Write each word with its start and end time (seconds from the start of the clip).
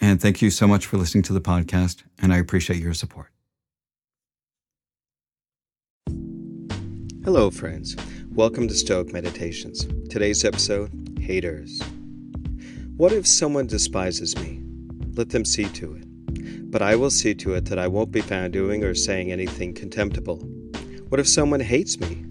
and 0.00 0.20
thank 0.20 0.42
you 0.42 0.50
so 0.50 0.66
much 0.66 0.86
for 0.86 0.96
listening 0.96 1.22
to 1.24 1.32
the 1.32 1.40
podcast, 1.40 2.02
and 2.20 2.32
I 2.32 2.38
appreciate 2.38 2.80
your 2.80 2.94
support. 2.94 3.30
Hello, 7.24 7.50
friends. 7.50 7.96
Welcome 8.32 8.68
to 8.68 8.74
Stoic 8.74 9.12
Meditations. 9.12 9.86
Today's 10.08 10.44
episode 10.44 11.18
Haters. 11.20 11.82
What 12.96 13.12
if 13.12 13.26
someone 13.26 13.66
despises 13.66 14.36
me? 14.38 14.62
Let 15.14 15.30
them 15.30 15.44
see 15.44 15.64
to 15.64 15.94
it. 15.94 16.70
But 16.70 16.82
I 16.82 16.96
will 16.96 17.10
see 17.10 17.34
to 17.34 17.54
it 17.54 17.66
that 17.66 17.78
I 17.78 17.88
won't 17.88 18.12
be 18.12 18.20
found 18.20 18.52
doing 18.52 18.84
or 18.84 18.94
saying 18.94 19.32
anything 19.32 19.74
contemptible. 19.74 20.38
What 21.08 21.20
if 21.20 21.28
someone 21.28 21.60
hates 21.60 21.98
me? 21.98 22.24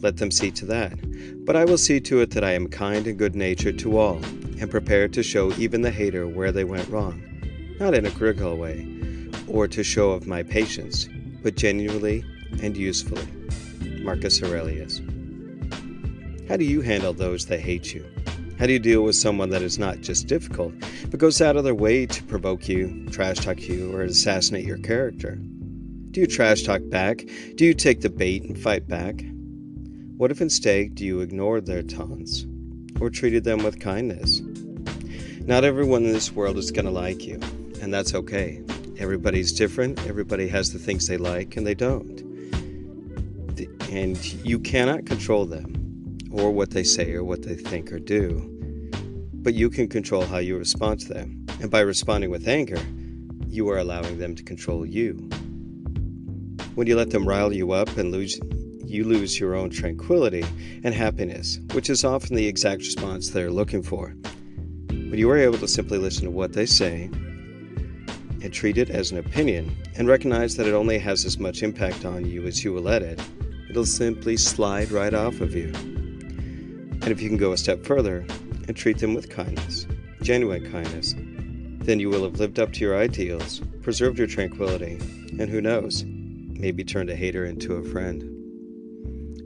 Let 0.00 0.18
them 0.18 0.30
see 0.30 0.50
to 0.52 0.66
that. 0.66 0.98
But 1.44 1.56
I 1.56 1.64
will 1.64 1.78
see 1.78 2.00
to 2.00 2.20
it 2.20 2.30
that 2.30 2.44
I 2.44 2.52
am 2.52 2.68
kind 2.68 3.06
and 3.06 3.18
good 3.18 3.34
natured 3.34 3.78
to 3.80 3.98
all, 3.98 4.20
and 4.60 4.70
prepared 4.70 5.12
to 5.12 5.22
show 5.22 5.52
even 5.54 5.82
the 5.82 5.90
hater 5.90 6.26
where 6.26 6.52
they 6.52 6.64
went 6.64 6.88
wrong. 6.88 7.22
Not 7.78 7.94
in 7.94 8.06
a 8.06 8.10
critical 8.10 8.56
way, 8.56 8.86
or 9.46 9.68
to 9.68 9.84
show 9.84 10.10
of 10.10 10.26
my 10.26 10.42
patience, 10.42 11.08
but 11.42 11.56
genuinely 11.56 12.24
and 12.62 12.76
usefully. 12.76 13.26
Marcus 14.02 14.42
Aurelius. 14.42 15.00
How 16.48 16.56
do 16.56 16.64
you 16.64 16.80
handle 16.80 17.12
those 17.12 17.46
that 17.46 17.60
hate 17.60 17.92
you? 17.94 18.04
How 18.58 18.66
do 18.66 18.72
you 18.72 18.78
deal 18.78 19.02
with 19.02 19.14
someone 19.14 19.50
that 19.50 19.62
is 19.62 19.78
not 19.78 20.00
just 20.00 20.26
difficult, 20.26 20.74
but 21.10 21.20
goes 21.20 21.40
out 21.40 21.56
of 21.56 21.64
their 21.64 21.74
way 21.74 22.06
to 22.06 22.22
provoke 22.24 22.68
you, 22.68 23.06
trash 23.10 23.38
talk 23.38 23.60
you, 23.68 23.94
or 23.94 24.02
assassinate 24.02 24.64
your 24.64 24.78
character? 24.78 25.38
Do 26.10 26.20
you 26.22 26.26
trash 26.26 26.62
talk 26.62 26.80
back? 26.88 27.24
Do 27.54 27.64
you 27.64 27.74
take 27.74 28.00
the 28.00 28.10
bait 28.10 28.42
and 28.42 28.58
fight 28.58 28.88
back? 28.88 29.22
What 30.16 30.32
if 30.32 30.40
instead 30.40 30.96
do 30.96 31.04
you 31.04 31.20
ignore 31.20 31.60
their 31.60 31.82
taunts 31.82 32.46
or 33.00 33.10
treated 33.10 33.44
them 33.44 33.62
with 33.62 33.78
kindness? 33.78 34.40
Not 35.48 35.64
everyone 35.64 36.04
in 36.04 36.12
this 36.12 36.30
world 36.30 36.58
is 36.58 36.70
going 36.70 36.84
to 36.84 36.90
like 36.90 37.26
you, 37.26 37.40
and 37.80 37.92
that's 37.92 38.14
okay. 38.14 38.62
Everybody's 38.98 39.50
different, 39.50 39.98
everybody 40.06 40.46
has 40.46 40.74
the 40.74 40.78
things 40.78 41.06
they 41.06 41.16
like 41.16 41.56
and 41.56 41.66
they 41.66 41.74
don't. 41.74 42.20
And 43.90 44.22
you 44.44 44.58
cannot 44.58 45.06
control 45.06 45.46
them 45.46 46.18
or 46.30 46.50
what 46.50 46.72
they 46.72 46.84
say 46.84 47.14
or 47.14 47.24
what 47.24 47.44
they 47.44 47.54
think 47.54 47.90
or 47.90 47.98
do, 47.98 48.42
but 49.36 49.54
you 49.54 49.70
can 49.70 49.88
control 49.88 50.26
how 50.26 50.36
you 50.36 50.58
respond 50.58 51.00
to 51.00 51.14
them. 51.14 51.46
And 51.62 51.70
by 51.70 51.80
responding 51.80 52.28
with 52.28 52.46
anger, 52.46 52.82
you 53.46 53.70
are 53.70 53.78
allowing 53.78 54.18
them 54.18 54.34
to 54.34 54.42
control 54.42 54.84
you. 54.84 55.14
When 56.74 56.86
you 56.86 56.94
let 56.94 57.08
them 57.08 57.26
rile 57.26 57.54
you 57.54 57.72
up 57.72 57.96
and 57.96 58.12
lose 58.12 58.38
you 58.84 59.04
lose 59.04 59.40
your 59.40 59.54
own 59.54 59.70
tranquility 59.70 60.44
and 60.84 60.92
happiness, 60.92 61.58
which 61.72 61.88
is 61.88 62.04
often 62.04 62.36
the 62.36 62.46
exact 62.46 62.82
response 62.82 63.30
they're 63.30 63.50
looking 63.50 63.82
for. 63.82 64.14
When 65.08 65.18
you 65.18 65.30
are 65.30 65.38
able 65.38 65.56
to 65.56 65.66
simply 65.66 65.96
listen 65.96 66.24
to 66.24 66.30
what 66.30 66.52
they 66.52 66.66
say 66.66 67.04
and 68.42 68.52
treat 68.52 68.76
it 68.76 68.90
as 68.90 69.10
an 69.10 69.16
opinion 69.16 69.74
and 69.96 70.06
recognize 70.06 70.54
that 70.56 70.66
it 70.66 70.74
only 70.74 70.98
has 70.98 71.24
as 71.24 71.38
much 71.38 71.62
impact 71.62 72.04
on 72.04 72.26
you 72.26 72.46
as 72.46 72.62
you 72.62 72.74
will 72.74 72.82
let 72.82 73.00
it, 73.00 73.18
it'll 73.70 73.86
simply 73.86 74.36
slide 74.36 74.90
right 74.90 75.14
off 75.14 75.40
of 75.40 75.54
you. 75.54 75.72
And 75.72 77.08
if 77.08 77.22
you 77.22 77.28
can 77.30 77.38
go 77.38 77.52
a 77.52 77.56
step 77.56 77.86
further 77.86 78.26
and 78.66 78.76
treat 78.76 78.98
them 78.98 79.14
with 79.14 79.30
kindness, 79.30 79.86
genuine 80.20 80.70
kindness, 80.70 81.14
then 81.16 82.00
you 82.00 82.10
will 82.10 82.24
have 82.24 82.38
lived 82.38 82.58
up 82.58 82.74
to 82.74 82.80
your 82.80 82.98
ideals, 82.98 83.62
preserved 83.80 84.18
your 84.18 84.26
tranquility, 84.26 84.98
and 85.38 85.48
who 85.48 85.62
knows, 85.62 86.04
maybe 86.04 86.84
turned 86.84 87.08
a 87.08 87.16
hater 87.16 87.46
into 87.46 87.76
a 87.76 87.84
friend. 87.84 88.22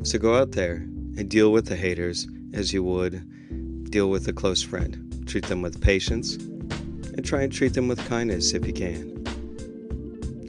So 0.05 0.19
go 0.19 0.35
out 0.35 0.51
there 0.51 0.79
and 1.17 1.29
deal 1.29 1.53
with 1.53 1.67
the 1.67 1.77
haters 1.77 2.27
as 2.53 2.73
you 2.73 2.83
would 2.83 3.91
deal 3.93 4.11
with 4.11 4.27
a 4.27 4.33
close 4.33 4.61
friend. 4.61 5.12
Treat 5.27 5.47
them 5.47 5.63
with 5.63 5.81
patience 5.81 6.35
and 6.35 7.25
try 7.25 7.43
and 7.43 7.53
treat 7.53 7.75
them 7.75 7.89
with 7.89 8.05
kindness 8.09 8.53
if 8.53 8.67
you 8.67 8.73
can. 8.73 9.23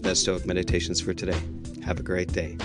That's 0.01 0.19
Stoic 0.19 0.45
Meditations 0.45 1.00
for 1.00 1.13
today. 1.13 1.39
Have 1.84 2.00
a 2.00 2.03
great 2.03 2.31
day. 2.34 2.57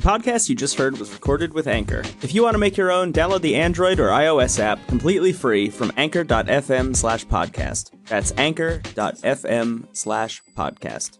The 0.00 0.08
podcast 0.08 0.48
you 0.48 0.54
just 0.54 0.78
heard 0.78 0.98
was 0.98 1.12
recorded 1.12 1.52
with 1.52 1.66
Anchor. 1.66 2.02
If 2.22 2.34
you 2.34 2.42
want 2.42 2.54
to 2.54 2.58
make 2.58 2.78
your 2.78 2.90
own, 2.90 3.12
download 3.12 3.42
the 3.42 3.56
Android 3.56 4.00
or 4.00 4.08
iOS 4.08 4.58
app 4.58 4.84
completely 4.86 5.32
free 5.32 5.68
from 5.68 5.92
anchor.fm 5.98 6.96
slash 6.96 7.26
podcast. 7.26 7.90
That's 8.06 8.32
anchor.fm 8.38 9.86
slash 9.92 10.42
podcast. 10.56 11.18